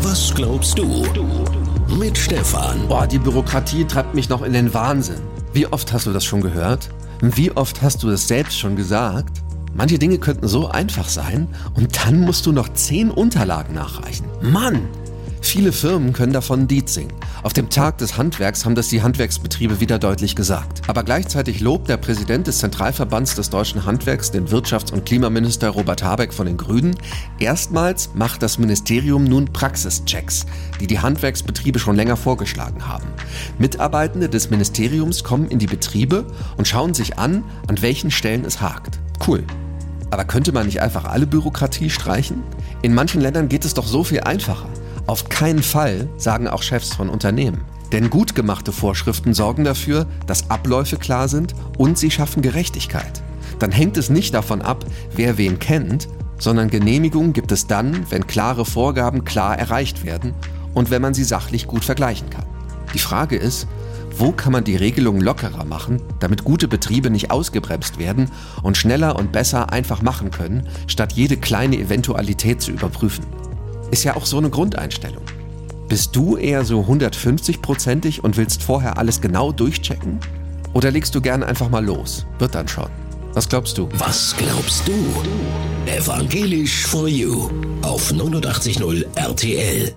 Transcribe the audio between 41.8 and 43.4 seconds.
streichen? In manchen